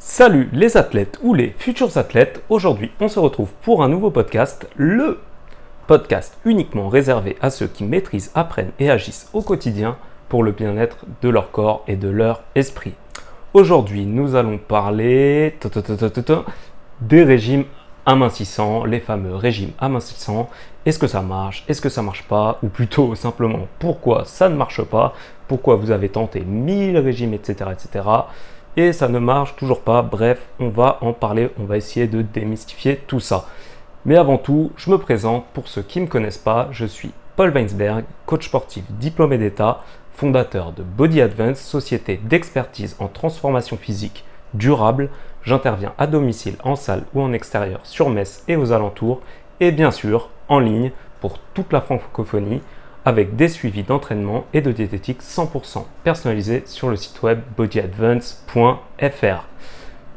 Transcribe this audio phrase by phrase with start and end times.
[0.00, 4.68] Salut les athlètes ou les futurs athlètes, aujourd'hui on se retrouve pour un nouveau podcast,
[4.76, 5.18] le
[5.88, 9.96] podcast uniquement réservé à ceux qui maîtrisent, apprennent et agissent au quotidien
[10.28, 12.94] pour le bien-être de leur corps et de leur esprit.
[13.54, 15.58] Aujourd'hui nous allons parler
[17.00, 17.64] des régimes
[18.06, 20.48] amincissants, les fameux régimes amincissants.
[20.86, 21.64] Est-ce que ça marche?
[21.66, 22.60] Est-ce que ça marche pas?
[22.62, 25.12] Ou plutôt simplement pourquoi ça ne marche pas?
[25.48, 27.70] Pourquoi vous avez tenté 1000 régimes, etc.
[27.72, 28.04] etc
[28.76, 30.02] et ça ne marche toujours pas.
[30.02, 33.46] Bref, on va en parler, on va essayer de démystifier tout ça.
[34.04, 37.12] Mais avant tout, je me présente pour ceux qui ne me connaissent pas, je suis
[37.36, 39.84] Paul Weinsberg, coach sportif diplômé d'État,
[40.14, 44.24] fondateur de Body Advance, société d'expertise en transformation physique
[44.54, 45.10] durable.
[45.44, 49.20] J'interviens à domicile, en salle ou en extérieur, sur Metz et aux alentours,
[49.60, 52.60] et bien sûr en ligne pour toute la francophonie
[53.08, 59.48] avec des suivis d'entraînement et de diététique 100% personnalisés sur le site web bodyadvance.fr.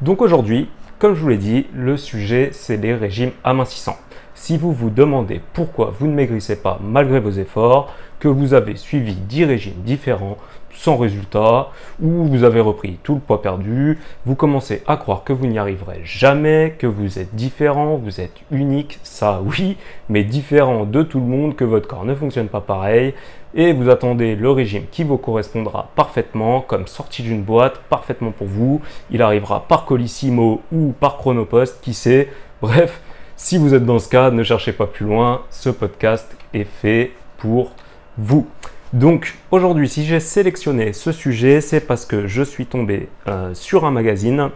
[0.02, 3.98] Donc aujourd'hui, comme je vous l'ai dit, le sujet c'est les régimes amincissants.
[4.36, 8.76] Si vous vous demandez pourquoi vous ne maigrissez pas malgré vos efforts, que vous avez
[8.76, 10.38] suivi 10 régimes différents,
[10.74, 11.70] sans résultat,
[12.02, 15.60] ou vous avez repris tout le poids perdu, vous commencez à croire que vous n'y
[15.60, 19.78] arriverez jamais, que vous êtes différent, vous êtes unique, ça oui,
[20.10, 23.14] mais différent de tout le monde, que votre corps ne fonctionne pas pareil,
[23.54, 28.48] et vous attendez le régime qui vous correspondra parfaitement, comme sorti d'une boîte, parfaitement pour
[28.48, 32.30] vous, il arrivera par Colissimo ou par Chronopost, qui sait,
[32.62, 33.02] bref,
[33.36, 37.12] si vous êtes dans ce cas, ne cherchez pas plus loin, ce podcast est fait
[37.38, 37.72] pour
[38.18, 38.48] vous.
[38.94, 43.86] Donc aujourd'hui, si j'ai sélectionné ce sujet, c'est parce que je suis tombé euh, sur
[43.86, 44.50] un magazine.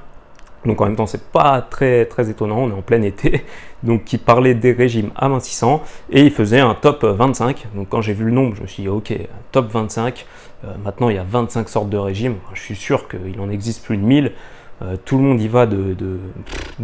[0.66, 3.46] Donc en même temps, c'est pas très très étonnant, on est en plein été,
[3.84, 7.68] donc qui parlait des régimes amincissants et il faisait un top 25.
[7.76, 9.14] Donc quand j'ai vu le nombre, je me suis dit ok,
[9.54, 10.26] top 25.
[10.66, 12.36] Euh, maintenant, il y a 25 sortes de régimes.
[12.54, 14.34] Je suis sûr qu'il en existe plus de 1000.
[14.82, 15.96] Euh, tout le monde y va de,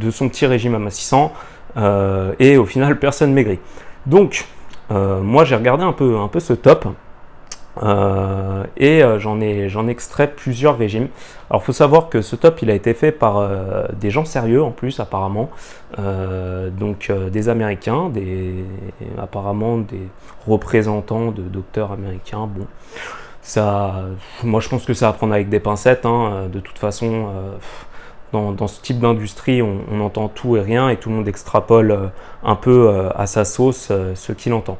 [0.09, 1.33] son petit régime amincissant
[2.39, 3.59] et au final, personne maigrit.
[4.05, 4.45] Donc
[4.89, 6.87] moi, j'ai regardé un peu un peu ce top.
[7.81, 11.07] Euh, et euh, j'en ai j'en extrait plusieurs régimes.
[11.49, 14.63] Alors, faut savoir que ce top, il a été fait par euh, des gens sérieux
[14.63, 15.49] en plus, apparemment.
[15.97, 18.65] donc, des Américains, des
[19.21, 20.07] apparemment des
[20.47, 22.47] représentants de docteurs américains.
[22.47, 22.67] Bon,
[23.41, 24.05] ça,
[24.43, 26.05] moi, je pense que ça à prendre avec des pincettes.
[26.05, 26.49] Hein.
[26.51, 27.29] De toute façon.
[28.31, 31.27] Dans, dans, ce type d'industrie, on, on, entend tout et rien et tout le monde
[31.27, 32.11] extrapole
[32.45, 34.77] un peu à sa sauce ce qu'il entend.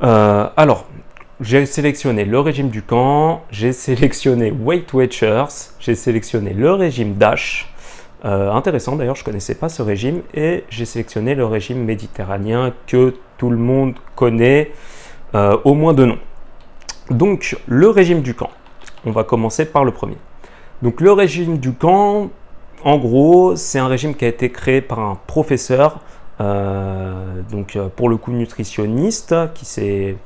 [0.00, 0.86] alors,
[1.40, 5.44] j'ai sélectionné le régime du camp, j'ai sélectionné Weight Watchers,
[5.78, 7.70] j'ai sélectionné le régime Dash.
[8.24, 10.22] Euh, intéressant d'ailleurs, je ne connaissais pas ce régime.
[10.32, 14.72] Et j'ai sélectionné le régime méditerranéen que tout le monde connaît,
[15.34, 16.18] euh, au moins de nom.
[17.10, 18.50] Donc, le régime du camp.
[19.04, 20.16] On va commencer par le premier.
[20.80, 22.30] Donc, le régime du camp,
[22.82, 26.00] en gros, c'est un régime qui a été créé par un professeur,
[26.38, 30.16] donc pour le coup nutritionniste, qui s'est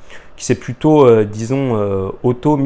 [0.41, 2.59] qui s'est plutôt, euh, disons, euh, auto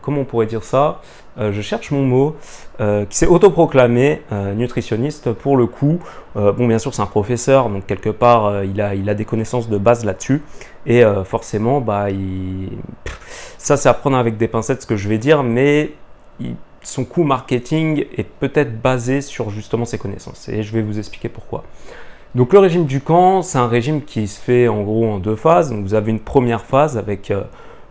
[0.00, 1.00] comment on pourrait dire ça?
[1.36, 2.36] Euh, Je cherche mon mot.
[2.78, 4.22] qui s'est autoproclamé
[4.54, 5.98] nutritionniste pour le coup.
[6.34, 9.68] bon, bien sûr, c'est un professeur, donc quelque part, il, a, il a des connaissances
[9.68, 10.42] de base là-dessus.
[10.86, 12.06] Et forcément, bah,
[13.58, 15.92] ça, c'est à prendre avec des pincettes ce que je vais dire, mais
[16.82, 20.48] son coût marketing est peut-être basé sur justement ses connaissances.
[20.50, 21.64] Et je vais vous expliquer pourquoi.
[22.34, 25.36] Donc le régime du camp, c'est un régime qui se fait en gros en deux
[25.36, 25.72] phases.
[25.72, 27.44] vous avez une première phase avec euh,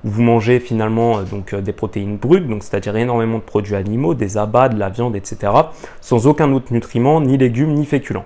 [0.03, 3.75] où vous mangez finalement euh, donc euh, des protéines brutes, donc c'est-à-dire énormément de produits
[3.75, 5.51] animaux, des abats, de la viande, etc.,
[5.99, 8.25] sans aucun autre nutriment, ni légumes, ni féculents.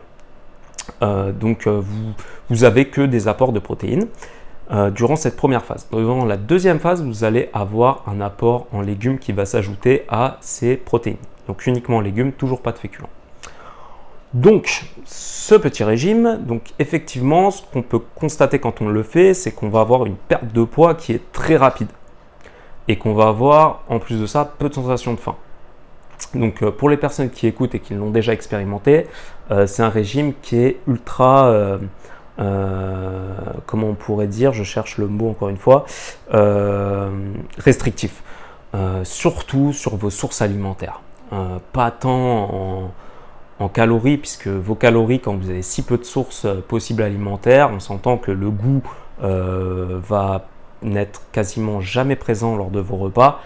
[1.40, 2.14] donc vous,
[2.50, 4.08] vous avez que des apports de protéines
[4.94, 5.88] durant cette première phase.
[5.92, 10.38] Dans la deuxième phase, vous allez avoir un apport en légumes qui va s'ajouter à
[10.42, 11.18] ces protéines.
[11.48, 13.10] Donc uniquement en légumes, toujours pas de féculents.
[14.34, 19.52] Donc, ce petit régime, donc effectivement, ce qu'on peut constater quand on le fait, c'est
[19.52, 21.88] qu'on va avoir une perte de poids qui est très rapide
[22.88, 25.36] et qu'on va avoir, en plus de ça, peu de sensation de faim.
[26.36, 29.08] Donc, euh, pour les personnes qui écoutent et qui l'ont déjà expérimenté,
[29.52, 31.78] euh, c'est un régime qui est ultra, euh,
[33.66, 35.86] comment on pourrait dire, je cherche le mot encore une fois,
[37.58, 38.22] restrictif.
[39.04, 41.02] surtout sur vos sources alimentaires.
[41.74, 42.92] pas tant en
[43.60, 47.70] en calories, puisque vos calories, quand vous avez si peu de sources euh, possibles alimentaires,
[47.74, 48.82] on s'entend que le goût
[49.22, 50.48] euh, va
[50.82, 53.42] n'être quasiment jamais présent lors de vos repas,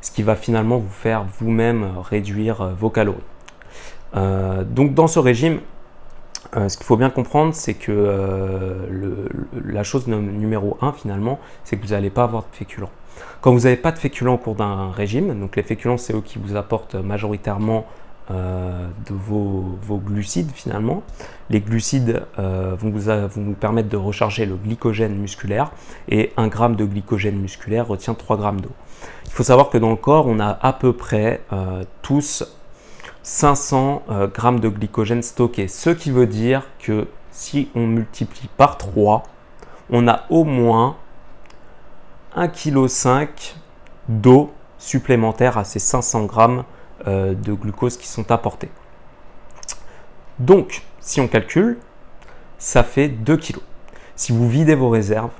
[0.00, 3.18] ce qui va finalement vous faire vous-même réduire euh, vos calories.
[4.14, 5.60] donc dans ce régime,
[6.54, 9.28] ce qu'il faut bien comprendre, c'est que
[9.66, 12.90] la chose numéro 1 finalement, c'est que vous n'allez pas avoir de féculents.
[13.42, 16.22] Quand vous n'avez pas de féculents au cours d'un régime, donc les féculents c'est eux
[16.22, 17.84] qui vous apportent majoritairement
[18.30, 21.02] de vos, glucides finalement.
[21.50, 25.70] Les glucides vont, vous, vont, vous, permettre de recharger le glycogène musculaire
[26.08, 28.72] et 1 gramme de glycogène musculaire retient 3 grammes d'eau.
[29.26, 31.42] Il faut savoir que dans le corps, on a à peu près
[32.02, 32.44] tous
[33.22, 34.02] 500
[34.34, 39.22] grammes de glycogène stocké, ce qui veut dire que si on multiplie par 3,
[39.90, 40.96] on a au moins
[42.36, 43.54] 1,5 kg
[44.08, 48.70] d'eau supplémentaire à ces 500 grammes euh, de glucose qui sont apportés.
[50.38, 51.78] Donc, si on calcule,
[52.58, 53.58] ça fait 2 kg.
[54.16, 55.30] Si vous videz vos réserves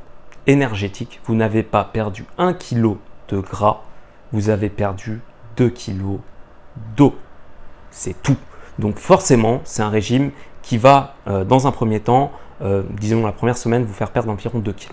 [0.46, 2.96] énergétiques, vous n'avez pas perdu 1 kg
[3.28, 3.82] de gras,
[4.32, 5.20] vous avez perdu
[5.56, 6.18] 2 kg
[6.96, 7.14] d'eau.
[7.90, 8.36] C'est tout.
[8.78, 10.30] Donc forcément, c'est un régime
[10.62, 12.32] qui va, euh, dans un premier temps,
[12.62, 14.90] euh, disons la première semaine, vous faire perdre environ 2 kg.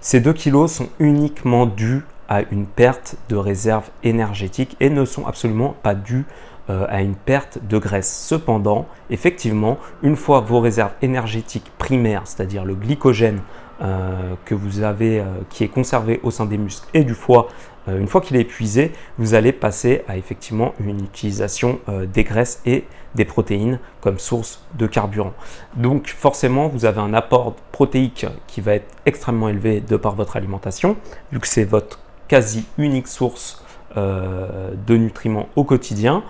[0.00, 5.26] Ces 2 kg sont uniquement dus à une perte de réserve énergétique et ne sont
[5.26, 6.24] absolument pas dus
[6.68, 8.24] euh, à une perte de graisse.
[8.26, 13.40] Cependant, effectivement, une fois vos réserves énergétiques primaires, c'est-à-dire le glycogène
[13.80, 17.48] euh, que vous avez, qui est conservé au sein des muscles et du foie,
[17.88, 21.78] une fois qu'il est épuisé, vous allez passer à effectivement une utilisation
[22.12, 22.84] des graisses et
[23.16, 25.32] des protéines comme source de carburant.
[25.74, 30.36] Donc forcément, vous avez un apport protéique qui va être extrêmement élevé de par votre
[30.36, 30.96] alimentation,
[31.32, 33.62] vu que c'est votre quasi unique source
[33.96, 36.22] euh, de nutriments au quotidien.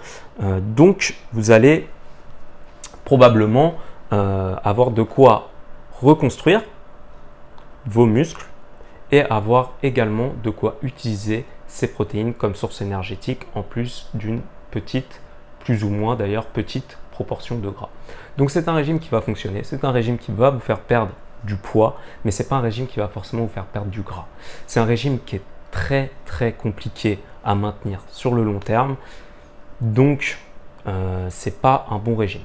[0.43, 1.88] Euh, donc vous allez
[3.04, 3.75] probablement
[4.12, 5.50] euh, avoir de quoi
[6.00, 6.62] reconstruire
[7.87, 8.46] vos muscles
[9.10, 15.20] et avoir également de quoi utiliser ces protéines comme source énergétique en plus d'une petite
[15.60, 17.88] plus ou moins d'ailleurs petite proportion de gras.
[18.38, 21.10] Donc c'est un régime qui va fonctionner, c'est un régime qui va vous faire perdre
[21.42, 24.26] du poids, mais c'est pas un régime qui va forcément vous faire perdre du gras.
[24.66, 25.42] C'est un régime qui est
[25.76, 28.96] très très compliqué à maintenir sur le long terme,
[29.82, 30.38] donc
[30.87, 32.40] euh, c'est pas un bon régime.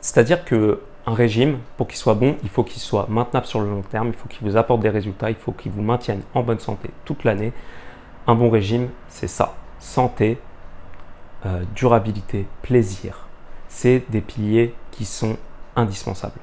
[0.00, 3.68] C'est-à-dire que un régime, pour qu'il soit bon, il faut qu'il soit maintenable sur le
[3.68, 6.42] long terme, il faut qu'il vous apporte des résultats, il faut qu'il vous maintienne en
[6.42, 7.52] bonne santé toute l'année.
[8.26, 10.38] Un bon régime, c'est ça santé,
[11.44, 13.26] euh, durabilité, plaisir.
[13.68, 15.36] C'est des piliers qui sont
[15.76, 16.40] indispensables.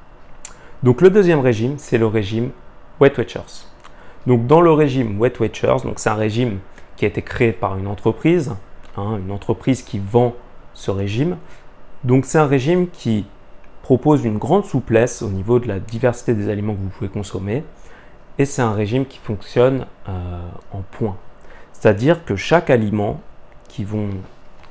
[0.83, 2.51] Donc le deuxième régime, c'est le régime
[2.99, 3.70] Weight Watchers.
[4.27, 6.59] Donc dans le régime Weight Watchers, c'est un régime
[6.95, 8.55] qui a été créé par une entreprise,
[8.97, 10.35] hein, une entreprise qui vend
[10.73, 11.37] ce régime.
[12.03, 13.25] Donc c'est un régime qui
[13.81, 17.63] propose une grande souplesse au niveau de la diversité des aliments que vous pouvez consommer.
[18.37, 21.17] Et c'est un régime qui fonctionne euh, en points.
[21.73, 23.19] C'est-à-dire que chaque aliment
[23.67, 24.09] qui vont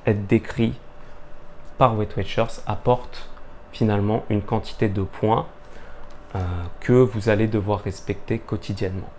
[0.07, 0.75] être décrit
[1.77, 3.29] par Weight Watchers apporte
[3.73, 5.47] finalement une quantité de points
[6.37, 6.39] euh,
[6.81, 9.11] que vous allez devoir respecter quotidiennement.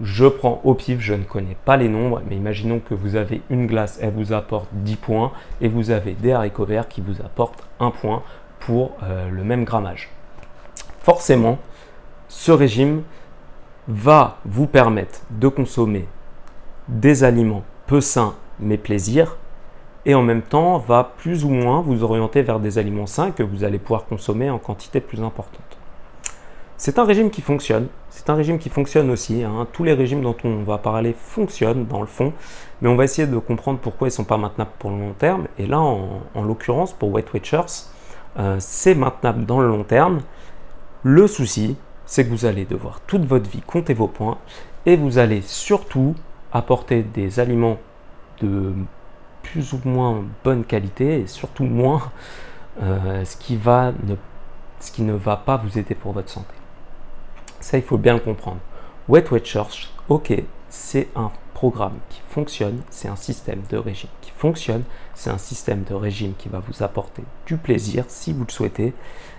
[0.00, 3.42] Je prends au pif, je ne connais pas les nombres, mais imaginons que vous avez
[3.50, 7.20] une glace, elle vous apporte 10 points, et vous avez des haricots verts qui vous
[7.20, 8.22] apportent 1 point
[8.60, 10.08] pour euh, le même grammage.
[11.00, 11.58] Forcément,
[12.28, 13.02] ce régime
[13.88, 16.06] va vous permettre de consommer
[16.88, 19.36] des aliments peu sains mais plaisir,
[20.06, 23.42] et en même temps va plus ou moins vous orienter vers des aliments sains que
[23.42, 25.69] vous allez pouvoir consommer en quantité plus importante.
[26.82, 29.68] C'est un régime qui fonctionne, c'est un régime qui fonctionne aussi, hein.
[29.70, 32.32] tous les régimes dont on va parler fonctionnent dans le fond,
[32.80, 35.12] mais on va essayer de comprendre pourquoi ils ne sont pas maintenables pour le long
[35.12, 37.90] terme, et là en, l'occurrence pour Weight Watchers,
[38.38, 40.22] euh, c'est maintenable dans le long terme.
[41.02, 41.76] Le souci,
[42.06, 44.38] c'est que vous allez devoir toute votre vie compter vos points,
[44.86, 46.14] et vous allez surtout
[46.50, 47.76] apporter des aliments
[48.40, 48.72] de
[49.42, 52.10] plus ou moins bonne qualité et surtout moins
[52.82, 54.14] euh, ce, qui va ne,
[54.78, 56.54] ce qui ne va pas vous aider pour votre santé.
[57.60, 58.60] Ça, il faut bien le comprendre.
[59.08, 59.42] Wet Wet
[60.08, 60.32] ok,
[60.68, 64.82] c'est un programme qui fonctionne, c'est un système de régime qui fonctionne,
[65.14, 68.94] c'est un système de régime qui va vous apporter du plaisir si vous le souhaitez,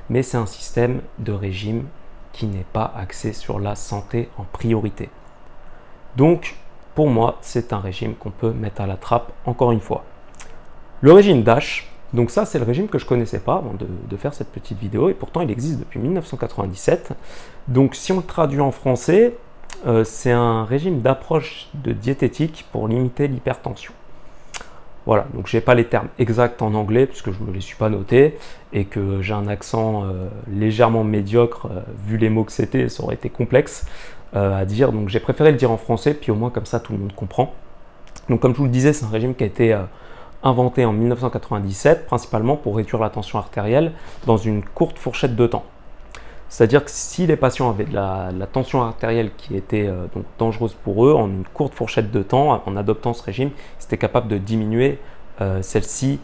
[0.10, 1.88] mais c'est un système de régime
[2.32, 5.10] qui n'est pas axé sur la santé en priorité.
[6.16, 6.56] Donc,
[6.96, 10.04] pour moi, c'est un régime qu'on peut mettre à la trappe encore une fois.
[11.02, 14.18] Le régime DASH, donc ça c'est le régime que je ne connaissais pas avant de,
[14.18, 17.14] faire cette petite vidéo et pourtant il existe depuis 1997.
[17.68, 19.36] Donc si on le traduit en français,
[19.88, 23.94] euh, c'est un régime d'approche de diététique pour limiter l'hypertension.
[25.08, 27.62] Voilà, donc je n'ai pas les termes exacts en anglais puisque je ne me les
[27.62, 28.38] suis pas notés
[28.72, 33.04] et que j'ai un accent euh, légèrement médiocre euh, vu les mots que c'était, ça
[33.04, 33.86] aurait été complexe.
[34.34, 34.94] À dire.
[34.94, 37.12] Donc j'ai préféré le dire en français, puis au moins comme ça tout le monde
[37.12, 37.54] comprend.
[38.30, 39.78] Donc comme je vous le disais, c'est un régime qui a été
[40.44, 43.92] inventé en 1997, principalement pour réduire la tension artérielle
[44.26, 45.64] dans une courte fourchette de temps.
[46.50, 50.76] C'est-à-dire que si les patients avaient de la, tension artérielle qui était euh, donc dangereuse
[50.84, 54.28] pour eux, en une courte fourchette de temps, en adoptant ce régime, ils étaient capables
[54.28, 55.00] de diminuer
[55.62, 56.20] celle-ci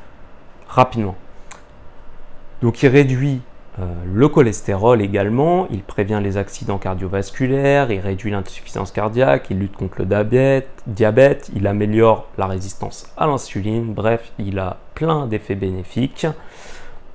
[0.68, 1.16] rapidement.
[2.62, 3.40] Donc il réduit euh,
[3.80, 10.00] le cholestérol également, il prévient les accidents cardiovasculaires, il réduit l'insuffisance cardiaque, il lutte contre
[10.00, 16.26] le diabète, diabète, il améliore la résistance à l'insuline, bref, il a plein d'effets bénéfiques.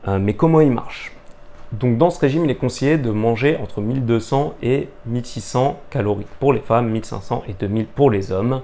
[0.07, 1.12] Euh, mais comment il marche?
[1.73, 6.52] Donc dans ce régime, il est conseillé de manger entre 1200 et 1600 calories pour
[6.52, 8.61] les femmes, 1500 et 2000 pour les hommes.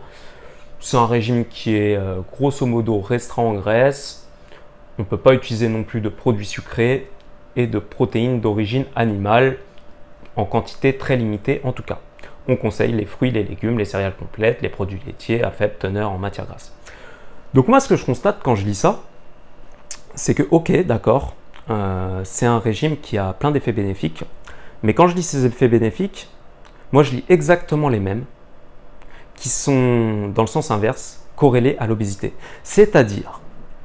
[0.81, 4.29] C'est un régime qui est euh, grosso modo restreint en graisse.
[4.99, 7.09] On ne peut pas utiliser non plus de produits sucrés
[7.57, 9.59] et de protéines d'origine animale
[10.37, 11.99] en quantité très limitée en tout cas.
[12.47, 16.11] On conseille les fruits, les légumes, les céréales complètes, les produits laitiers à faible teneur
[16.11, 16.73] en matière grasse.
[17.55, 19.03] Donc moi ce que je constate quand je lis ça,
[20.15, 21.35] c'est que ok d'accord,
[21.71, 24.25] euh, c'est un régime qui a plein d'effets bénéfiques,
[24.83, 26.29] mais quand je lis ces effets bénéfiques,
[26.93, 28.25] moi je lis exactement les mêmes
[29.35, 32.35] qui sont dans le sens inverse corrélés à l'obésité.
[32.65, 33.41] C'est-à-dire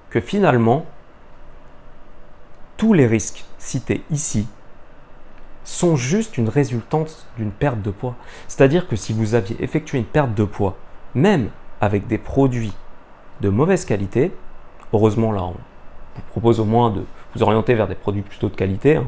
[0.10, 0.86] que finalement,
[2.77, 4.48] tous les risques cités ici
[5.63, 8.15] sont juste une résultante d'une perte de poids.
[8.48, 10.75] C'est-à-dire que si vous aviez effectué une perte de poids,
[11.15, 12.74] même avec des produits
[13.41, 14.32] de mauvaise qualité,
[14.91, 15.55] heureusement là, on
[16.15, 19.08] vous propose au moins de vous orienter vers des produits plutôt de qualité, hein,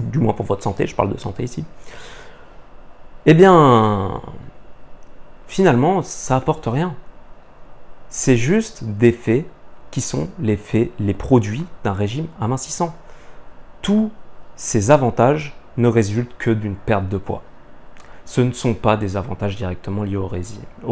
[0.00, 1.64] du moins pour votre santé, je parle de santé ici.
[3.26, 4.20] Eh bien,
[5.46, 6.94] finalement, ça apporte rien.
[8.08, 9.46] C'est juste des faits
[9.90, 12.94] qui sont les faits, les produits d'un régime amincissant
[13.82, 14.10] tous
[14.56, 17.42] ces avantages ne résultent que d'une perte de poids.
[18.24, 20.26] Ce ne sont pas des avantages directement liés au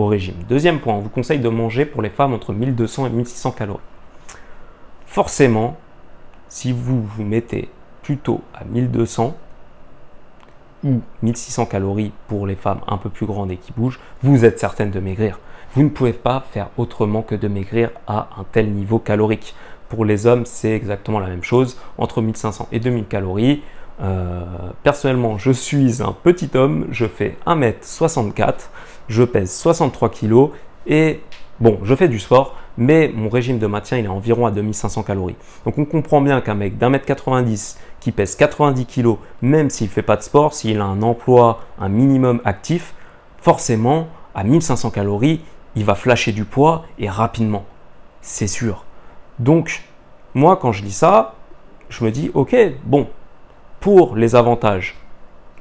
[0.06, 0.36] régime.
[0.48, 3.80] Deuxième point, on vous conseille de manger pour les femmes entre 1200 et 1600 calories.
[5.04, 5.76] Forcément,
[6.48, 7.68] si vous vous mettez
[8.02, 9.36] plutôt à 1200
[10.84, 14.58] ou 1600 calories pour les femmes un peu plus grandes et qui bougent, vous êtes
[14.58, 15.38] certaine de maigrir.
[15.74, 19.54] Vous ne pouvez pas faire autrement que de maigrir à un tel niveau calorique.
[19.88, 23.62] Pour les hommes, c'est exactement la même chose, entre 1500 et 2000 calories.
[24.00, 24.44] Euh,
[24.82, 28.54] personnellement, je suis un petit homme, je fais 1m64,
[29.08, 30.50] je pèse 63 kg
[30.86, 31.20] et
[31.60, 35.02] bon, je fais du sport, mais mon régime de maintien il est environ à 2500
[35.02, 35.36] calories.
[35.64, 39.86] Donc on comprend bien qu'un mec d'un mètre 90 qui pèse 90 kg, même s'il
[39.86, 42.94] ne fait pas de sport, s'il a un emploi, un minimum actif,
[43.40, 45.40] forcément à 1500 calories,
[45.74, 47.64] il va flasher du poids et rapidement.
[48.20, 48.85] C'est sûr.
[49.38, 49.82] Donc,
[50.34, 51.34] moi, quand je lis ça,
[51.88, 53.08] je me dis, ok, bon,
[53.80, 54.96] pour les avantages,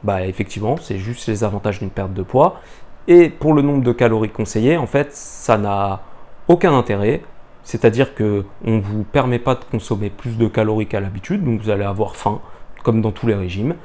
[0.04, 2.62] bah effectivement, c'est juste les avantages d'une perte de poids.
[3.08, 6.02] Et pour le nombre de calories conseillées, en fait, ça n'a
[6.48, 7.22] aucun intérêt.
[7.64, 11.62] C'est-à-dire que on ne vous permet pas de consommer plus de calories qu'à l'habitude, donc
[11.62, 12.40] vous allez avoir faim,
[12.84, 13.76] comme dans tous les régimes.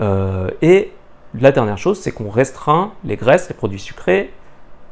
[0.00, 0.92] Euh, et
[1.38, 4.32] la dernière chose, c'est qu'on restreint les graisses, les produits sucrés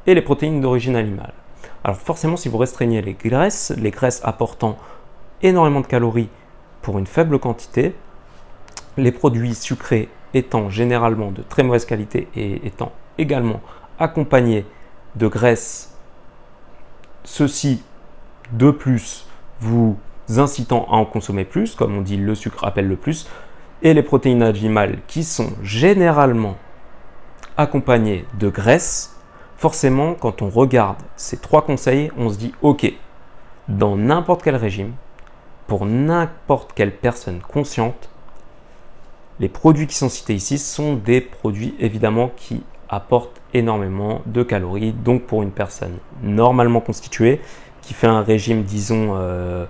[0.06, 1.34] et les protéines d'origine animale.
[1.84, 4.76] Alors forcément, si vous restreignez les graisses, les graisses apportant
[5.42, 6.28] énormément de calories
[6.82, 7.94] pour une faible quantité,
[8.96, 13.60] les produits sucrés étant généralement de très mauvaise qualité et étant également
[13.98, 14.66] accompagnés
[15.16, 15.96] de graisses,
[17.24, 17.82] ceci
[18.52, 19.26] de plus
[19.60, 19.98] vous
[20.36, 23.28] incitant à en consommer plus, comme on dit le sucre appelle le plus,
[23.82, 26.56] et les protéines animales qui sont généralement
[27.56, 29.19] accompagnées de graisses,
[29.60, 32.90] forcément, quand on regarde ces trois conseils, on se dit ok,
[33.68, 34.92] dans n'importe quel régime,
[35.66, 38.08] pour n'importe quelle personne consciente,
[39.38, 44.92] les produits qui sont cités ici sont des produits évidemment qui apportent énormément de calories.
[44.92, 47.38] Donc pour une personne normalement constituée,
[47.82, 49.66] qui fait un régime, disons, euh,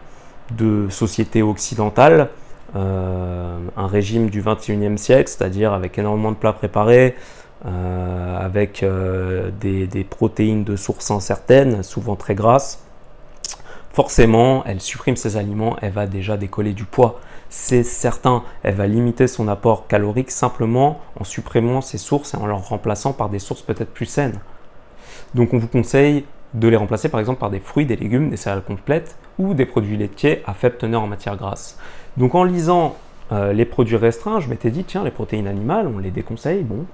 [0.53, 2.29] de société occidentale,
[2.77, 7.17] euh, un régime du 21e siècle, c'est-à-dire avec énormément de plats préparés,
[7.67, 12.83] euh, avec euh, des, protéines de source incertaine, souvent très grasses,
[13.93, 17.21] forcément, elle supprime ces aliments, elle va déjà décoller du poids.
[17.51, 22.47] C'est certain, elle va limiter son apport calorique simplement en supprimant ces sources et en
[22.47, 24.41] les remplaçant par des sources peut-être plus saines.
[25.35, 26.25] Donc on vous conseille
[26.55, 29.67] de les remplacer par exemple par des fruits, des légumes, des céréales complètes ou des
[29.67, 31.79] produits laitiers à faible teneur en matière grasse.
[32.17, 32.97] Donc en lisant
[33.33, 36.87] euh, les produits restreints, je m'étais dit tiens les protéines animales, on les déconseille, bon,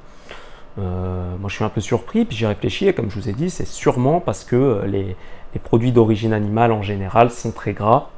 [0.78, 3.32] euh, moi, je suis un peu surpris, puis j'ai réfléchi, et comme je vous ai
[3.32, 5.16] dit, c'est sûrement parce que euh, les,
[5.64, 8.10] produits d'origine animale en général sont très gras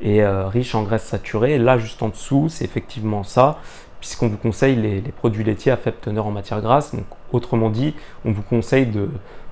[0.00, 1.58] et euh, riches en graisses saturées.
[1.58, 3.58] là, juste en dessous, c'est effectivement ça,
[4.00, 6.94] puisqu'on vous conseille les, produits laitiers à faible teneur en matière grasse.
[6.94, 7.94] Donc, autrement dit,
[8.24, 8.90] on vous conseille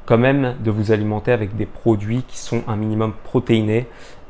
[0.06, 3.88] quand même de vous alimenter avec des produits qui sont un minimum protéinés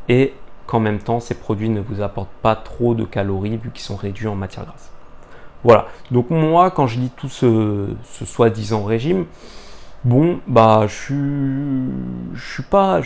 [0.09, 0.35] et
[0.67, 3.97] qu'en même temps, ces produits ne vous apportent pas trop de calories vu qu'ils sont
[3.97, 4.94] réduits en matière grasse.
[5.65, 5.89] Voilà.
[6.11, 7.89] Donc moi, quand je lis tout ce,
[8.25, 9.25] soi-disant régime,
[10.05, 10.95] bon, bah, je
[12.39, 13.01] suis, pas,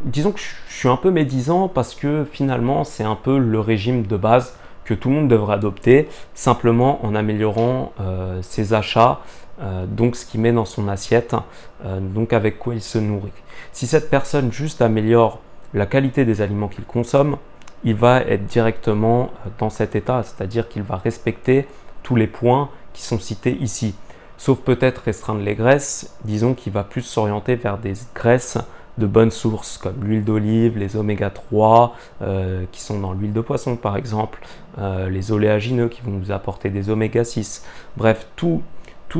[0.00, 4.06] disons que je suis un peu médisant parce que finalement, c'est un peu le régime
[4.06, 9.20] de base que tout le monde devrait adopter, simplement en améliorant euh, ses achats,
[9.60, 11.36] euh, donc ce qu'il met dans son assiette,
[11.84, 13.30] euh, donc avec quoi il se nourrit.
[13.72, 15.38] Si cette personne juste améliore
[15.72, 17.36] la qualité des aliments qu'il consomme,
[17.84, 21.66] il va être directement dans cet état, c'est-à-dire qu'il va respecter
[22.02, 23.94] tous les points qui sont cités ici.
[24.36, 28.58] Sauf peut-être restreindre les graisses, disons qu'il va plus s'orienter vers des graisses
[28.98, 33.40] de bonnes sources comme l'huile d'olive, les oméga 3 euh, qui sont dans l'huile de
[33.40, 34.40] poisson par exemple,
[34.78, 37.64] euh, les oléagineux qui vont nous apporter des oméga 6.
[37.96, 38.62] Bref, tous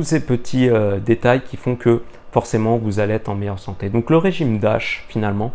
[0.03, 3.89] ces petits euh, détails qui font que forcément vous allez être en meilleure santé.
[3.89, 5.53] Donc le régime DASH finalement,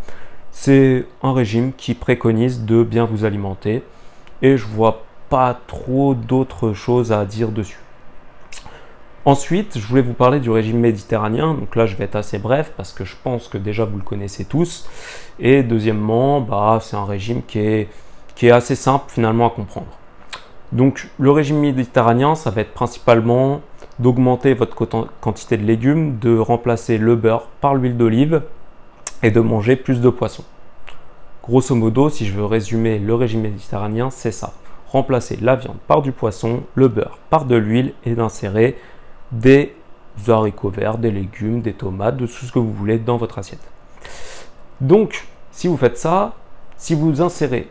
[0.50, 3.82] c'est un régime qui préconise de bien vous alimenter
[4.42, 7.78] et je vois pas trop d'autres choses à dire dessus.
[9.24, 11.52] Ensuite, je voulais vous parler du régime méditerranéen.
[11.52, 14.02] Donc là, je vais être assez bref parce que je pense que déjà vous le
[14.02, 14.88] connaissez tous.
[15.38, 17.88] Et deuxièmement, bah, c'est un régime qui est,
[18.34, 19.98] qui est assez simple finalement à comprendre.
[20.72, 23.60] Donc le régime méditerranéen, ça va être principalement
[23.98, 24.74] d'augmenter votre
[25.20, 28.42] quantité de légumes, de remplacer le beurre par l'huile d'olive
[29.22, 30.44] et de manger plus de poissons.
[31.42, 34.52] Grosso modo, si je veux résumer le régime méditerranéen, c'est ça.
[34.90, 38.78] Remplacer la viande par du poisson, le beurre par de l'huile et d'insérer
[39.32, 39.74] des
[40.26, 43.60] haricots verts, des légumes, des tomates, de tout ce que vous voulez dans votre assiette.
[44.80, 46.34] Donc, si vous faites ça,
[46.76, 47.68] si vous insérez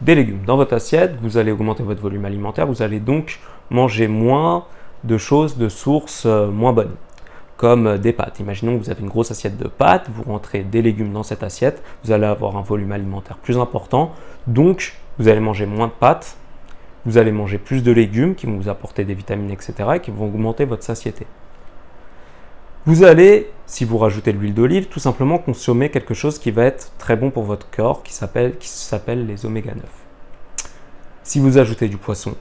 [0.00, 4.08] des légumes dans votre assiette, vous allez augmenter votre volume alimentaire, vous allez donc manger
[4.08, 4.64] moins
[5.04, 6.94] de choses de sources euh, moins bonnes,
[7.56, 8.40] comme des pâtes.
[8.40, 11.42] Imaginons que vous avez une grosse assiette de pâtes, vous rentrez des légumes dans cette
[11.42, 14.12] assiette, vous allez avoir un volume alimentaire plus important,
[14.46, 16.36] donc vous allez manger moins de pâtes,
[17.06, 19.74] vous allez manger plus de légumes qui vont vous apporter des vitamines, etc.
[19.94, 21.26] et qui vont augmenter votre satiété.
[22.84, 26.64] Vous allez, si vous rajoutez de l'huile d'olive, tout simplement consommer quelque chose qui va
[26.64, 28.56] être très bon pour votre corps, qui s'appelle
[29.26, 29.84] les oméga 9.
[31.22, 32.34] Si vous ajoutez du poisson,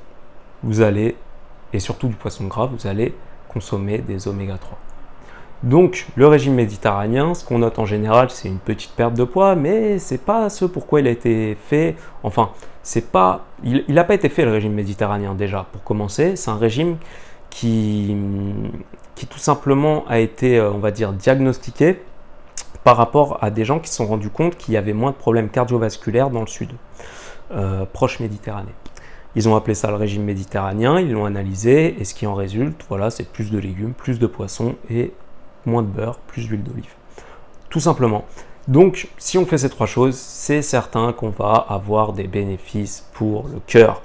[0.61, 1.15] vous allez,
[1.73, 3.15] et surtout du poisson gras, vous allez
[3.47, 4.77] consommer des oméga 3.
[5.63, 9.55] Donc, le régime méditerranéen, ce qu'on note en général, c'est une petite perte de poids,
[9.55, 11.95] mais c'est pas ce pourquoi il a été fait.
[12.21, 12.51] Enfin,
[12.85, 15.65] c'est pas, il n'a pas été fait le régime méditerranéen déjà.
[15.71, 16.97] Pour commencer, c'est un régime
[17.49, 18.15] qui,
[19.15, 21.99] qui tout simplement a été, euh, on va dire, diagnostiqué
[22.83, 25.15] par rapport à des gens qui se sont rendus compte qu'il y avait moins de
[25.15, 26.69] problèmes cardiovasculaires dans le sud,
[27.53, 28.75] euh, proche Méditerranée.
[29.35, 32.85] Ils ont appelé ça le régime méditerranéen, ils l'ont analysé, et ce qui en résulte,
[32.87, 35.11] voilà, c'est plus de légumes, plus de poissons et
[35.65, 36.93] moins de beurre, plus d'huile d'olive.
[37.69, 38.25] Tout simplement.
[38.67, 43.47] Donc, si on fait ces trois choses, c'est certain qu'on va avoir des bénéfices pour
[43.47, 44.01] le cœur.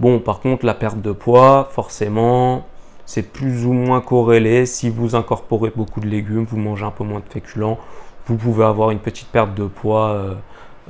[0.00, 2.66] Bon, par contre, la perte de poids, forcément,
[3.06, 4.66] c'est plus ou moins corrélé.
[4.66, 7.78] Si vous incorporez beaucoup de légumes, vous mangez un peu moins de féculents,
[8.26, 10.34] vous pouvez avoir une petite perte de poids euh,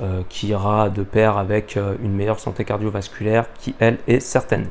[0.01, 4.67] euh, qui ira de pair avec euh, une meilleure santé cardiovasculaire qui, elle, est certaine.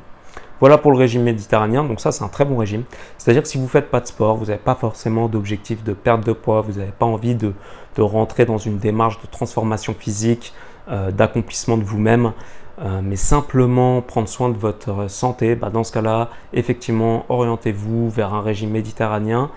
[0.60, 1.84] Voilà pour le régime méditerranéen.
[1.84, 2.84] Donc ça, c'est un très bon régime.
[3.18, 5.94] C'est-à-dire que si vous ne faites pas de sport, vous n'avez pas forcément d'objectif de
[5.94, 7.52] perte de poids, vous n'avez pas envie de,
[7.98, 10.54] rentrer dans une démarche de transformation physique,
[10.90, 12.32] euh, d'accomplissement de vous-même,
[12.80, 18.32] euh, mais simplement prendre soin de votre santé, bah, dans ce cas-là, effectivement, orientez-vous vers
[18.32, 19.50] un régime méditerranéen.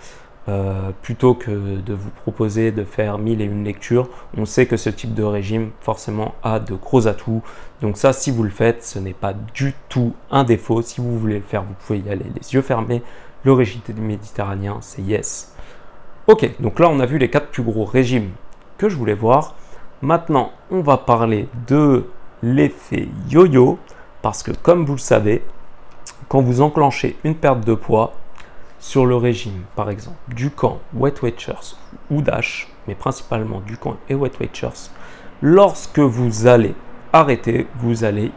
[0.49, 4.09] Euh, plutôt que de vous proposer de faire mille et une lectures.
[4.37, 7.41] On sait que ce type de régime forcément a de gros atouts.
[7.81, 10.81] Donc ça, si vous le faites, ce n'est pas du tout un défaut.
[10.81, 13.01] Si vous voulez le faire, vous pouvez y aller les yeux fermés.
[13.45, 15.55] Le régime méditerranéen, c'est yes.
[16.27, 18.31] Ok, donc là, on a vu les quatre plus gros régimes
[18.77, 19.55] que je voulais voir.
[20.01, 22.05] Maintenant, on va parler de
[22.41, 23.79] l'effet yo-yo.
[24.21, 25.41] Parce que comme vous le savez,
[26.27, 28.11] quand vous enclenchez une perte de poids,
[28.83, 31.77] sur le régime, par exemple, du camp Wet Watchers
[32.11, 34.91] ou Dash, mais principalement du camp et Wet Watchers,
[35.41, 36.75] lorsque vous allez
[37.13, 38.33] arrêter, vous allez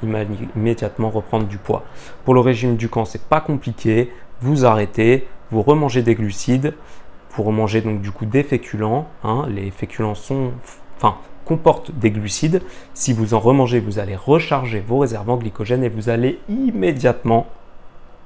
[0.54, 1.82] immédiatement reprendre du poids.
[2.24, 4.12] Pour le régime du camp, c'est pas compliqué.
[4.40, 6.74] Vous arrêtez, vous remangez des glucides,
[7.32, 9.09] vous remangez donc du coup des féculents.
[9.24, 9.46] Hein.
[9.48, 10.52] les féculents sont,
[10.96, 12.62] enfin, comportent des glucides.
[12.94, 17.48] Si vous en remangez, vous allez recharger vos réserves en glycogène et vous allez immédiatement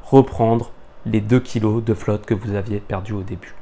[0.03, 0.71] reprendre
[1.07, 3.55] les 2 kilos de flotte que vous aviez perdu au début.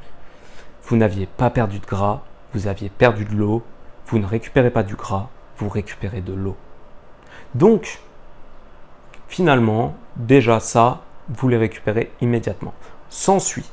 [0.84, 2.22] Vous n'aviez pas perdu de gras,
[2.54, 3.62] vous aviez perdu de l'eau,
[4.06, 6.56] vous ne récupérez pas du gras, vous récupérez de l'eau.
[7.54, 8.00] Donc,
[9.28, 12.74] finalement, déjà ça, vous les récupérez immédiatement.
[13.10, 13.70] S'ensuit,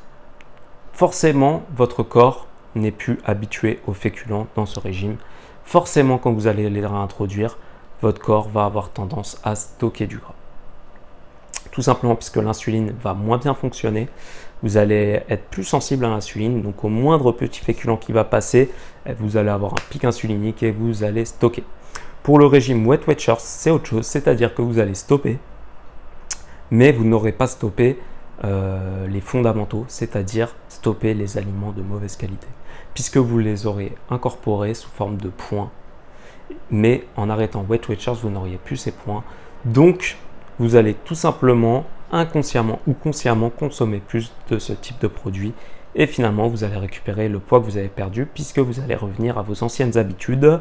[0.92, 5.16] forcément, votre corps n'est plus habitué aux féculents dans ce régime.
[5.64, 7.58] Forcément, quand vous allez les réintroduire,
[8.02, 10.35] votre corps va avoir tendance à stocker du gras
[11.76, 14.08] tout simplement puisque l'insuline va moins bien fonctionner.
[14.62, 18.70] Vous allez être plus sensible à l'insuline, donc au moindre petit féculent qui va passer,
[19.04, 21.64] eh, vous allez avoir un pic insulinique et vous allez stocker.
[22.22, 25.36] Pour le régime Wet Watchers, c'est autre chose, c'est-à-dire que vous allez stopper,
[26.70, 27.98] mais vous n'aurez pas stoppé
[28.44, 32.48] euh, les fondamentaux, c'est-à-dire stopper les aliments de mauvaise qualité,
[32.94, 35.70] puisque vous les aurez incorporés sous forme de points.
[36.70, 39.24] Mais en arrêtant Wet Watchers, vous n'auriez plus ces points.
[39.66, 40.16] Donc,
[40.58, 45.52] vous allez tout simplement, inconsciemment ou consciemment, consommer plus de ce type de produit.
[45.94, 49.38] Et finalement, vous allez récupérer le poids que vous avez perdu, puisque vous allez revenir
[49.38, 50.60] à vos anciennes habitudes.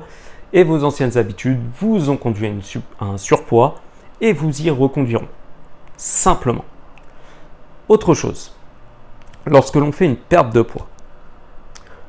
[0.53, 2.51] Et vos anciennes habitudes vous ont conduit
[2.99, 3.75] à un surpoids
[4.21, 5.27] et vous y reconduiront.
[5.97, 6.65] Simplement.
[7.89, 8.55] Autre chose,
[9.45, 10.88] lorsque l'on fait une perte de poids,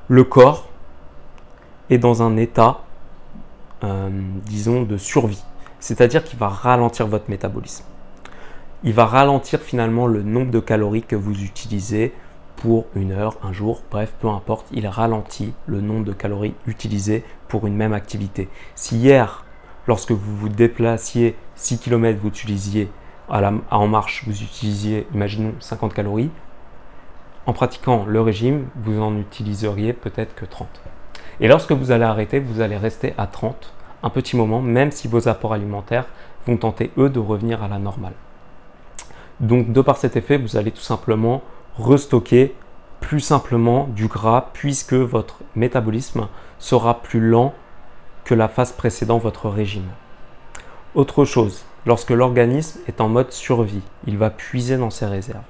[0.08, 0.68] le corps
[1.90, 2.80] est dans un état,
[3.84, 4.08] euh,
[4.44, 5.42] disons, de survie.
[5.80, 7.84] C'est-à-dire qu'il va ralentir votre métabolisme.
[8.84, 12.12] Il va ralentir finalement le nombre de calories que vous utilisez
[12.56, 14.66] pour une heure, un jour, bref, peu importe.
[14.72, 18.48] Il ralentit le nombre de calories utilisées pour une même activité.
[18.74, 19.44] Si hier,
[19.86, 22.90] lorsque vous vous déplaciez 6 km, vous utilisiez
[23.28, 26.30] en marche, vous utilisiez, imaginons, 50 calories,
[27.46, 30.68] en pratiquant le régime, vous en utiliseriez peut-être que 30.
[31.40, 33.72] Et lorsque vous allez arrêter, vous allez rester à 30
[34.06, 36.06] un petit moment, même si vos apports alimentaires
[36.46, 38.14] vont tenter, eux, de revenir à la normale.
[39.40, 41.42] Donc, de par cet effet, vous allez tout simplement
[41.76, 42.54] restocker
[43.00, 47.54] plus simplement du gras, puisque votre métabolisme sera plus lent
[48.24, 49.88] que la phase précédant votre régime.
[50.94, 53.82] Autre chose, lorsque l'organisme est en mode survie.
[54.06, 55.42] Il va puiser dans ses réserves.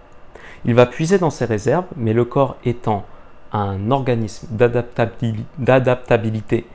[0.64, 3.04] Il va puiser dans ses réserves, mais le corps étant
[3.52, 6.66] un organisme d'adaptabilité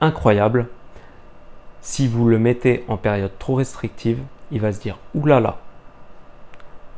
[0.00, 0.68] incroyable,
[1.86, 4.18] si vous le mettez en période trop restrictive,
[4.50, 5.58] il va se dire oulala,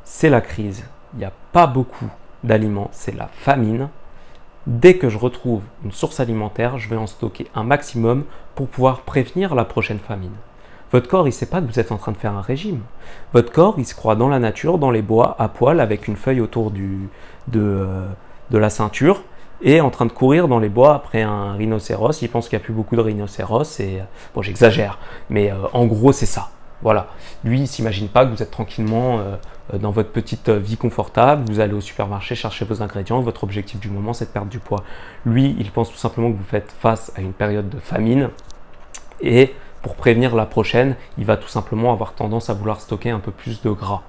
[0.03, 2.09] c'est la crise, il n'y a pas beaucoup
[2.43, 3.91] d'aliments, c'est la famine.
[4.67, 8.25] Dès que je retrouve une source alimentaire, je vais en stocker un maximum
[8.55, 10.33] pour pouvoir prévenir la prochaine famine.
[10.91, 12.81] Votre corps, il ne sait pas que vous êtes en train de faire un régime.
[13.35, 16.17] Votre corps, il se croit dans la nature, dans les bois, à poil, avec une
[16.17, 16.73] feuille autour
[17.55, 18.09] euh,
[18.51, 19.23] de la ceinture,
[19.63, 22.23] et en train de courir dans les bois après un rhinocéros.
[22.23, 24.99] Il pense qu'il n'y a plus beaucoup de rhinocéros, et euh, bon, j'exagère,
[25.31, 26.51] mais euh, en gros, c'est ça.
[26.83, 27.09] Voilà.
[27.43, 29.21] Lui, il s'imagine pas que vous êtes tranquillement
[29.73, 33.91] dans votre petite vie confortable, vous allez au supermarché chercher vos ingrédients, votre objectif du
[33.91, 34.85] moment, c'est de perdre du poids.
[35.27, 38.31] Lui, il pense tout simplement que vous faites face à une période de famine,
[39.21, 43.21] et pour prévenir la prochaine, il va tout simplement avoir tendance à vouloir stocker un
[43.21, 44.03] peu plus de gras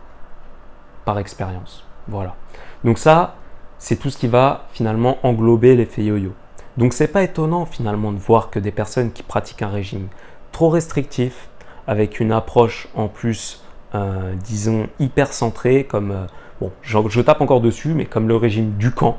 [1.05, 1.83] par expérience.
[2.07, 2.35] Voilà.
[2.83, 3.35] Donc ça,
[3.79, 6.33] c'est tout ce qui va finalement englober l'effet yo-yo.
[6.77, 10.07] Donc c'est pas étonnant finalement de voir que des personnes qui pratiquent un régime
[10.51, 11.49] trop restrictif,
[11.87, 13.63] avec une approche en plus,
[13.95, 16.25] euh, disons, hyper centrée, comme, euh,
[16.61, 19.17] bon, je, tape encore dessus, mais comme le régime du camp,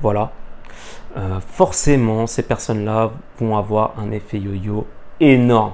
[0.00, 0.30] voilà,
[1.16, 4.86] euh, forcément ces personnes-là vont avoir un effet yo-yo
[5.18, 5.72] énorme.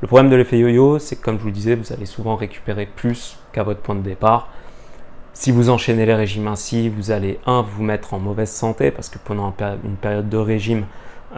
[0.00, 2.36] Le problème de l'effet yo-yo, c'est que comme je vous le disais, vous allez souvent
[2.36, 4.48] récupérer plus qu'à votre point de départ.
[5.32, 9.08] Si vous enchaînez les régimes ainsi, vous allez, un, vous mettre en mauvaise santé parce
[9.08, 10.86] que pendant une période de régime,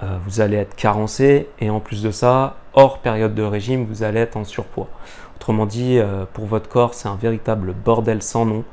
[0.02, 4.02] euh, vous allez être carencé et en plus de ça, hors période de régime, vous
[4.02, 4.88] allez être en surpoids.
[5.36, 8.64] Autrement dit, euh, pour votre corps, c'est un véritable bordel sans nom.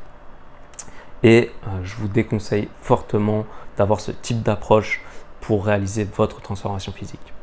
[1.23, 5.01] Et euh, je vous déconseille fortement d'avoir ce type d'approche
[5.41, 7.33] pour réaliser votre transformation physique.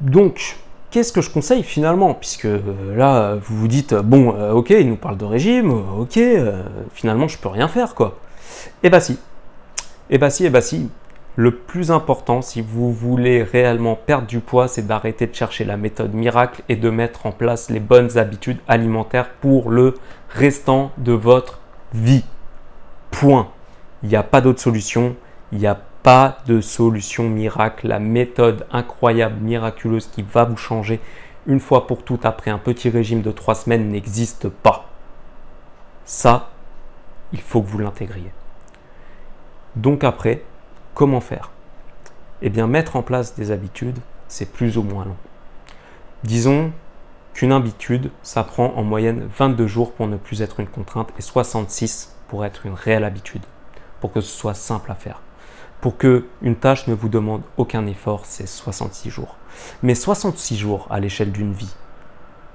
[0.00, 0.56] Donc,
[0.94, 2.14] qu'est-ce que je conseille finalement?
[2.14, 2.60] Puisque euh,
[2.94, 6.20] là, vous vous dites, bon, euh, ok, il nous parle de régime, euh, ok,
[6.94, 8.16] finalement, je peux rien faire, quoi.
[8.84, 9.18] Eh bah si.
[10.08, 10.88] Eh bah si, eh bah si.
[11.34, 15.76] Le plus important, si vous voulez réellement perdre du poids, c'est d'arrêter de chercher la
[15.76, 19.94] méthode miracle et de mettre en place les bonnes habitudes alimentaires pour le
[20.30, 21.58] restant de votre
[21.92, 22.22] vie.
[23.10, 23.48] Point.
[24.04, 25.16] Il n'y a pas d'autre solution.
[25.50, 27.88] Il n'y a pas de solution miracle.
[27.88, 31.00] La méthode incroyable, miraculeuse qui va vous changer
[31.46, 34.90] une fois pour toutes après un petit régime de trois semaines n'existe pas.
[36.04, 36.50] Ça,
[37.32, 38.30] il faut que vous l'intégriez.
[39.76, 40.44] Donc après,
[40.92, 41.50] comment faire?
[42.42, 45.16] Eh bien, mettre en place des habitudes, c'est plus ou moins long.
[46.22, 46.70] Disons
[47.32, 51.22] qu'une habitude, ça prend en moyenne 22 jours pour ne plus être une contrainte et
[51.22, 53.42] 66 pour être une réelle habitude,
[54.00, 55.23] pour que ce soit simple à faire.
[55.84, 59.36] Pour que une tâche ne vous demande aucun effort, c'est 66 jours.
[59.82, 61.74] Mais 66 jours à l'échelle d'une vie,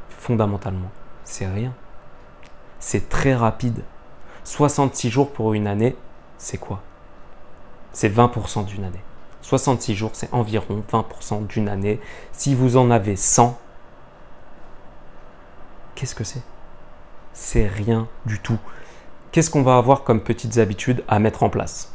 [0.09, 0.89] fondamentalement,
[1.25, 1.71] c'est rien.
[2.79, 3.83] C'est très rapide.
[4.45, 5.95] 66 jours pour une année,
[6.39, 6.81] c'est quoi?
[7.91, 9.03] C'est 20% d'une année.
[9.43, 11.99] 66 jours, c'est environ 20% d'une année.
[12.31, 13.59] Si vous en avez 100,
[15.93, 16.41] qu'est-ce que c'est?
[17.33, 18.57] C'est rien du tout.
[19.31, 21.93] Qu'est-ce qu'on va avoir comme petites habitudes à mettre en place?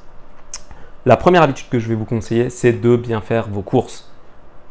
[1.06, 4.10] La première habitude que je vais vous conseiller, c'est de bien faire vos courses.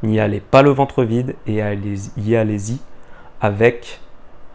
[0.02, 2.80] N'y allez pas le ventre vide et y allez-y
[3.40, 4.02] avec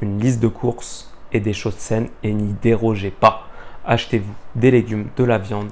[0.00, 3.46] une liste de courses et des choses saines et n'y dérogez pas.
[3.86, 5.68] Achetez-vous des légumes, de la viande,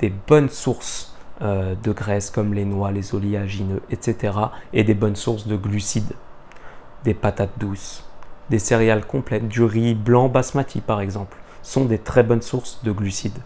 [0.00, 4.34] des bonnes sources euh, de graisse comme les noix, les oléagineux, etc.
[4.72, 6.14] et des bonnes sources de glucides,
[7.04, 8.04] des patates douces,
[8.50, 12.90] des céréales complètes, du riz blanc basmati par exemple, sont des très bonnes sources de
[12.90, 13.38] glucides.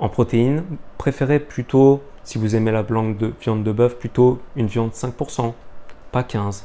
[0.00, 0.64] En protéines,
[0.96, 5.52] préférez plutôt, si vous aimez la blanque de viande de bœuf, plutôt une viande 5%,
[6.10, 6.64] pas 15.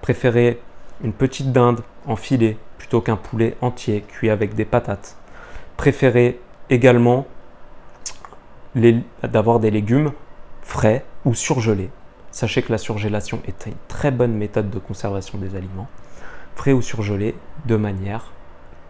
[0.00, 0.60] Préférez
[1.04, 5.16] une petite dinde en filet plutôt qu'un poulet entier cuit avec des patates.
[5.76, 6.40] Préférez
[6.70, 7.24] également
[8.74, 10.10] d'avoir des légumes
[10.62, 11.90] frais ou surgelés.
[12.32, 15.88] Sachez que la surgélation est une très bonne méthode de conservation des aliments,
[16.56, 18.32] frais ou surgelés, de manière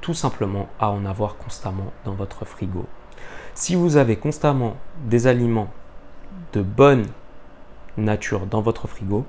[0.01, 2.87] tout simplement à en avoir constamment dans votre frigo.
[3.55, 5.69] Si vous avez constamment des aliments
[6.53, 7.07] de bonne
[7.97, 9.27] nature dans votre frigo,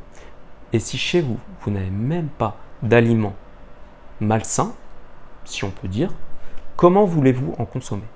[0.71, 3.35] et si chez vous, vous n'avez même pas d'aliments
[4.21, 4.73] malsains,
[5.45, 6.11] si on peut dire,
[6.75, 8.07] comment voulez-vous en consommer?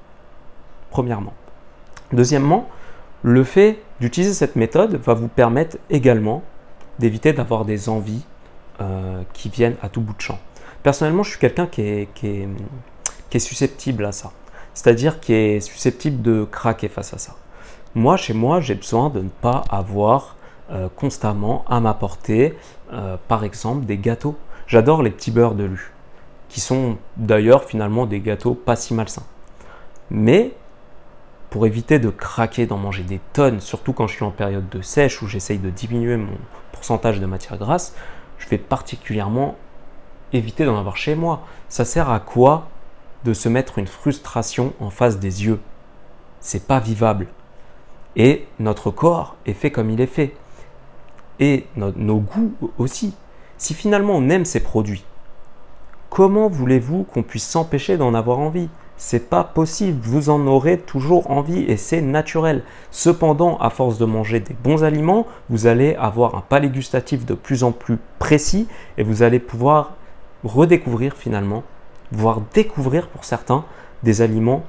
[0.89, 1.33] Premièrement.
[2.13, 2.69] Deuxièmement,
[3.23, 6.43] le fait d'utiliser cette méthode va vous permettre également
[6.99, 8.23] d'éviter d'avoir des envies
[8.79, 10.39] euh, qui viennent à tout bout de champ.
[10.83, 12.47] Personnellement, je suis quelqu'un qui est, qui,
[13.31, 14.31] est, susceptible à ça.
[14.77, 17.35] C'est-à-dire qui est susceptible de craquer face à ça.
[17.95, 20.35] Moi, chez moi, j'ai besoin de ne pas avoir
[20.69, 22.55] euh, constamment à m'apporter,
[22.93, 24.35] euh, par exemple, des gâteaux.
[24.67, 25.93] J'adore les petits beurres de lu,
[26.47, 29.25] qui sont d'ailleurs finalement des gâteaux pas si malsains.
[30.11, 30.53] Mais
[31.49, 34.83] pour éviter de craquer, d'en manger des tonnes, surtout quand je suis en période de
[34.83, 36.37] sèche où j'essaye de diminuer mon
[36.71, 37.95] pourcentage de matière grasse,
[38.37, 39.55] je vais particulièrement
[40.33, 41.47] éviter d'en avoir chez moi.
[41.67, 42.67] Ça sert à quoi
[43.33, 45.59] se mettre une frustration en face des yeux
[46.39, 47.27] C'est pas vivable.
[48.15, 50.35] Et notre corps est fait comme il est fait.
[51.39, 53.13] Et nos goûts aussi.
[53.57, 55.03] Si finalement on aime ces produits,
[56.09, 58.69] comment voulez-vous qu'on puisse s'empêcher d'en avoir envie?
[58.99, 62.63] C'est pas possible, vous en aurez toujours envie et c'est naturel.
[62.89, 67.35] Cependant, à force de manger des bons aliments, vous allez avoir un palais gustatif de
[67.35, 69.93] plus en plus précis et vous allez pouvoir
[70.43, 71.63] redécouvrir finalement,
[72.11, 73.65] voire découvrir pour certains,
[74.03, 74.63] des aliments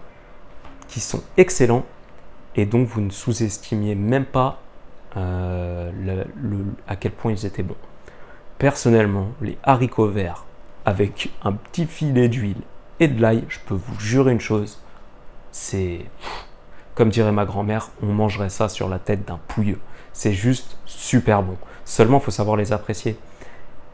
[0.89, 1.85] qui sont excellents
[2.57, 4.61] et dont vous ne sous-estimiez même pas
[5.17, 5.91] euh,
[6.87, 7.77] à quel point ils étaient bons.
[8.59, 10.45] Personnellement, les haricots verts
[10.85, 12.63] avec un petit filet d'huile
[13.01, 14.81] et de l'ail, je peux vous jurer une chose,
[15.53, 16.07] c'est,
[16.95, 19.79] comme dirait ma grand-mère, on mangerait ça sur la tête d'un pouilleux.
[20.13, 21.57] C'est juste super bon.
[21.85, 23.17] Seulement, il faut savoir les apprécier.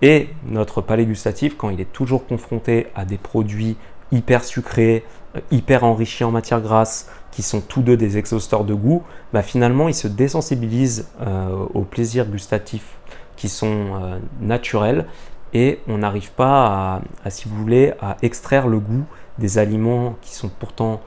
[0.07, 3.79] Et notre palais gustatif, quand il est toujours confronté à des produits
[4.12, 5.03] hyper sucrés,
[5.35, 9.40] euh, hyper enrichis en matière grasse, qui sont tous deux des exhausteurs de goût, bah
[9.40, 12.99] finalement, il se désensibilise euh, aux plaisirs gustatifs
[13.37, 15.07] qui sont euh, naturels
[15.55, 19.07] et on n'arrive pas à, si vous voulez, à extraire le goût
[19.38, 21.01] des aliments qui sont pourtant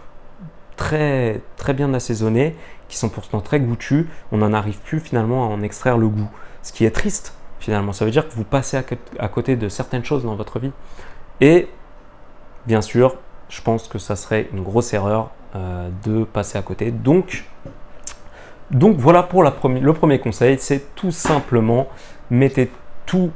[0.75, 2.55] très, très bien assaisonnés,
[2.89, 6.29] qui sont pourtant très goûtus, on n'en arrive plus finalement à en extraire le goût.
[6.63, 8.77] Ce qui est triste finalement, ça veut dire que vous passez
[9.19, 10.71] à, côté de certaines choses dans votre vie.
[11.41, 11.67] Et
[12.65, 13.15] bien sûr,
[13.49, 16.91] je pense que ça serait une grosse erreur euh, de passer à côté.
[16.91, 17.45] Donc,
[18.71, 21.87] donc voilà pour le premier conseil, c'est tout simplement
[22.29, 22.69] mettez
[23.05, 23.31] tout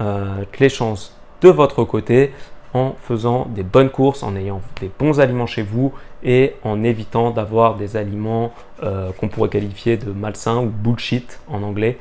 [0.00, 2.32] euh, les chances de votre côté
[2.74, 7.30] en faisant des bonnes courses, en ayant des bons aliments chez vous et en évitant
[7.30, 8.52] d'avoir des aliments
[8.82, 11.98] euh, qu'on pourrait qualifier de malsains ou bullshit en anglais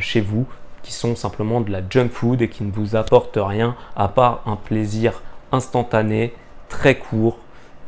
[0.00, 0.44] chez vous,
[0.82, 4.42] qui sont simplement de la junk food et qui ne vous apportent rien à part
[4.46, 6.34] un plaisir instantané,
[6.68, 7.38] très court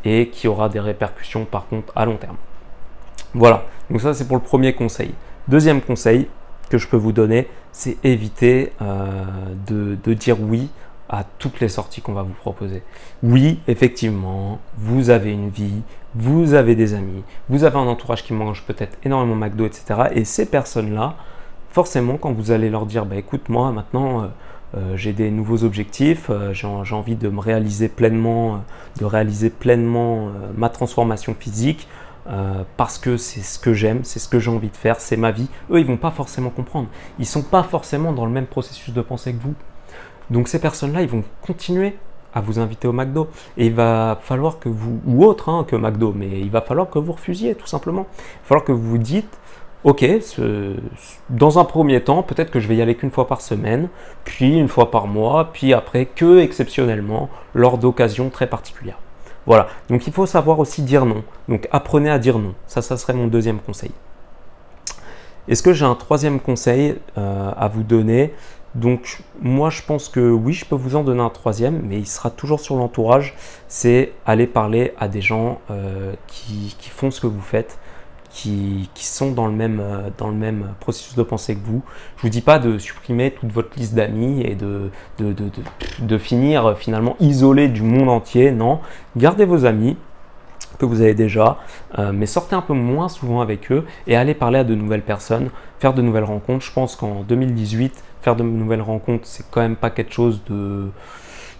[0.05, 2.37] et qui aura des répercussions par contre à long terme.
[3.35, 5.13] Voilà, donc ça c'est pour le premier conseil.
[5.49, 6.29] Deuxième conseil,
[6.71, 9.25] que je peux vous donner, c'est éviter euh,
[9.67, 10.71] de, dire oui
[11.09, 12.83] à toutes les sorties qu'on va vous proposer.
[13.23, 15.83] Oui, effectivement, vous avez une vie,
[16.15, 20.09] vous avez des amis, vous avez un entourage qui mange peut-être énormément McDo, etc.
[20.13, 21.17] Et ces personnes-là,
[21.75, 24.27] forcément, quand vous allez leur dire, bah, écoute, moi maintenant, euh,
[24.77, 28.63] euh, j'ai des nouveaux objectifs, j'ai envie de me réaliser pleinement,
[28.99, 31.87] de réaliser pleinement ma transformation physique,
[32.27, 35.17] euh, parce que c'est ce que j'aime, c'est ce que j'ai envie de faire, c'est
[35.17, 35.49] ma vie.
[35.71, 36.89] Eux, ils vont pas forcément comprendre.
[37.19, 39.55] Ils sont pas forcément dans le même processus de pensée que vous.
[40.31, 41.97] Donc ces personnes-là, ils vont continuer
[42.33, 43.29] à vous inviter au McDo.
[43.59, 46.89] Et il va falloir que vous, ou autre hein, que McDo, mais il va falloir
[46.89, 48.07] que vous refusiez tout simplement.
[48.11, 49.39] Il va falloir que vous vous dites,
[49.85, 50.05] ok,
[51.31, 53.89] dans un premier temps, peut-être que je vais y aller qu'une fois par semaine,
[54.25, 58.99] puis une fois par mois, puis après que exceptionnellement lors d'occasions très particulières.
[59.47, 61.23] Voilà, donc il faut savoir aussi dire non.
[61.49, 62.55] Donc apprenez à dire non.
[62.67, 63.91] Ça, ça serait mon deuxième conseil.
[65.49, 68.33] Est-ce que j'ai un troisième conseil euh, à vous donner?
[68.75, 72.07] Donc moi je pense que oui, je peux vous en donner un troisième, mais il
[72.07, 73.35] sera toujours sur l'entourage.
[73.69, 77.79] C'est aller parler à des gens euh, qui, font ce que vous faites,
[78.35, 81.83] qui, sont dans le, même, euh, dans le même processus de pensée que vous.
[82.17, 85.35] Je vous dis pas de supprimer toute votre liste d'amis et de, de,
[86.01, 88.51] de finir finalement isolé du monde entier.
[88.51, 88.81] Non,
[89.17, 89.97] gardez vos amis,
[90.79, 91.59] que vous avez déjà,
[91.99, 95.03] euh, mais sortez un peu moins souvent avec eux et allez parler à de nouvelles
[95.03, 96.65] personnes, faire de nouvelles rencontres.
[96.65, 100.89] Je pense qu'en 2018, faire de nouvelles rencontres, c'est quand même pas quelque chose de,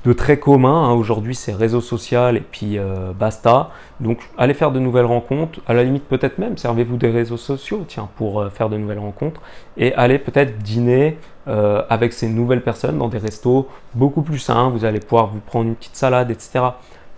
[0.05, 0.85] de très commun.
[0.85, 0.93] Hein.
[0.93, 3.71] Aujourd'hui, c'est réseau social et puis euh, basta.
[4.01, 5.61] Donc, allez faire de nouvelles rencontres.
[5.67, 8.99] À la limite, peut-être même, servez-vous des réseaux sociaux, tiens, pour euh, faire de nouvelles
[8.99, 9.41] rencontres.
[9.77, 14.71] Et allez peut-être dîner avec ces nouvelles personnes dans des restos beaucoup plus sains.
[14.71, 16.65] Vous allez pouvoir vous prendre une petite salade, etc.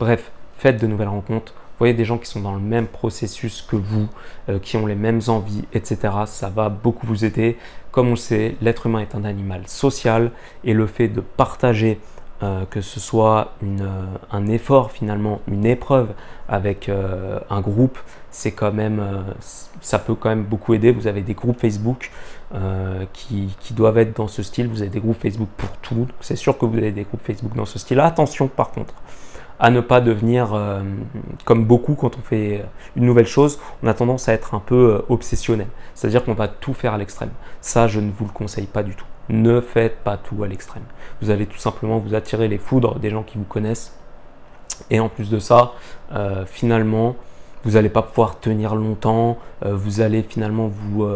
[0.00, 3.76] Bref, faites de nouvelles rencontres voyez des gens qui sont dans le même processus que
[3.76, 4.08] vous,
[4.48, 5.98] euh, qui ont les mêmes envies, etc.
[6.26, 7.56] Ça va beaucoup vous aider.
[7.90, 10.30] Comme on le sait, l'être humain est un animal social
[10.64, 11.98] et le fait de partager,
[12.42, 16.08] euh, que ce soit euh, un effort finalement, une épreuve
[16.48, 16.88] avec
[17.50, 17.98] un groupe,
[18.30, 19.02] c'est quand même,
[19.80, 20.92] ça peut quand même beaucoup aider.
[20.92, 22.12] Vous avez des groupes Facebook
[23.12, 24.68] qui, qui, doivent être dans ce style.
[24.68, 26.06] Vous avez des groupes Facebook pour tout.
[26.20, 27.98] C'est sûr que vous avez des groupes Facebook dans ce style.
[27.98, 28.94] Attention par contre,
[29.58, 30.82] à ne pas devenir euh,
[31.44, 34.94] comme beaucoup quand on fait une nouvelle chose, on a tendance à être un peu
[34.94, 35.68] euh, obsessionnel.
[35.94, 37.30] C'est-à-dire qu'on va tout faire à l'extrême.
[37.60, 39.06] Ça, je ne vous le conseille pas du tout.
[39.28, 40.84] Ne faites pas tout à l'extrême.
[41.20, 43.96] Vous allez tout simplement vous attirer les foudres des gens qui vous connaissent.
[44.90, 45.72] Et en plus de ça,
[46.12, 47.16] euh, finalement,
[47.64, 49.38] vous n'allez pas pouvoir tenir longtemps.
[49.62, 51.08] vous allez finalement vous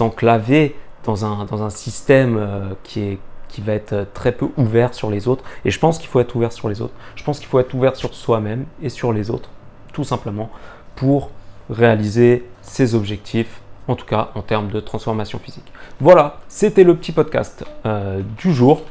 [0.00, 5.10] enclaver dans un, dans un système qui qui va être euh, très peu ouvert sur
[5.10, 5.44] les autres.
[5.64, 6.94] Et je pense qu'il faut être ouvert sur les autres.
[7.14, 9.50] Je pense qu'il faut être ouvert sur soi-même et sur les autres,
[9.92, 10.50] tout simplement,
[10.94, 11.30] pour
[11.70, 15.70] réaliser ses objectifs, en tout cas en termes de transformation physique.
[16.00, 18.82] Voilà, c'était le petit podcast euh, du jour.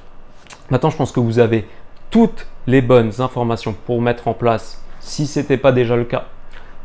[0.69, 1.67] Maintenant, je pense que vous avez
[2.09, 6.25] toutes les bonnes informations pour mettre en place, si ce n'était pas déjà le cas,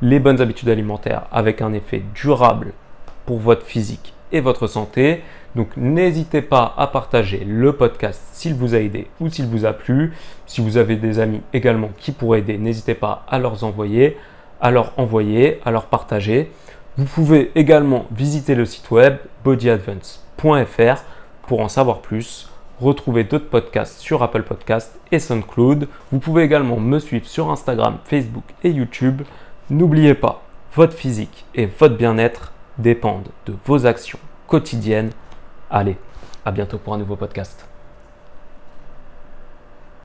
[0.02, 2.72] les bonnes habitudes alimentaires avec un effet durable
[3.26, 5.22] pour votre physique et votre santé.
[5.56, 9.72] Donc n'hésitez pas à partager le podcast s'il vous a aidé ou s'il vous a
[9.72, 10.14] plu.
[10.46, 14.16] Si vous avez des amis également qui pourraient aider, n'hésitez pas à leur envoyer,
[14.60, 16.50] à leur envoyer, à leur partager.
[17.00, 21.02] Vous pouvez également visiter le site web bodyadvance.fr
[21.46, 22.50] pour en savoir plus.
[22.78, 25.88] Retrouver d'autres podcasts sur Apple Podcasts et SoundCloud.
[26.12, 29.22] Vous pouvez également me suivre sur Instagram, Facebook et YouTube.
[29.70, 30.42] N'oubliez pas,
[30.74, 35.12] votre physique et votre bien-être dépendent de vos actions quotidiennes
[35.70, 35.96] Allez,
[36.44, 37.69] à bientôt pour un nouveau podcast.